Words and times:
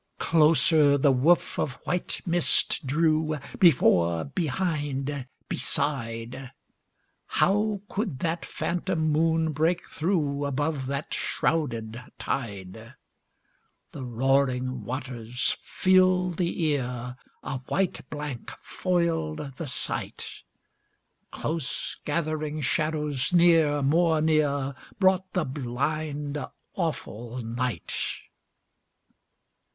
Closer 0.17 0.97
the 0.97 1.11
woof 1.11 1.59
of 1.59 1.73
white 1.85 2.21
mist 2.25 2.87
drew, 2.87 3.37
Before, 3.59 4.23
behind, 4.23 5.27
beside. 5.47 6.49
How 7.27 7.81
could 7.87 8.17
that 8.17 8.43
phantom 8.43 9.11
moon 9.11 9.51
break 9.51 9.87
through, 9.87 10.45
Above 10.47 10.87
that 10.87 11.13
shrouded 11.13 12.01
tide? 12.17 12.95
The 13.91 14.01
roaring 14.03 14.83
waters 14.85 15.55
filled 15.61 16.37
the 16.37 16.63
ear, 16.63 17.15
A 17.43 17.59
white 17.67 18.01
blank 18.09 18.51
foiled 18.59 19.51
the 19.57 19.67
sight. 19.67 20.25
Close 21.29 21.95
gathering 22.05 22.59
shadows 22.61 23.31
near, 23.33 23.83
more 23.83 24.19
near, 24.19 24.73
Brought 24.97 25.31
the 25.33 25.45
blind, 25.45 26.43
awful 26.73 27.37
night. 27.43 27.93